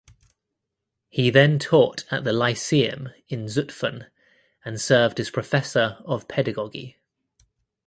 He 1.09 1.29
then 1.29 1.59
taught 1.59 2.05
at 2.11 2.23
the 2.23 2.33
Lyceum 2.33 3.09
in 3.27 3.45
Zutphen 3.45 4.07
and 4.65 4.81
served 4.81 5.19
as 5.19 5.29
professor 5.29 5.97
of 6.05 6.27
pedagogy. 6.27 6.97